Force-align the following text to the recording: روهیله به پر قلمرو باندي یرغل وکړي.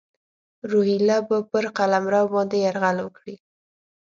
روهیله 0.71 1.17
به 1.27 1.37
پر 1.49 1.65
قلمرو 1.77 2.23
باندي 2.33 2.57
یرغل 2.67 2.97
وکړي. 3.01 3.35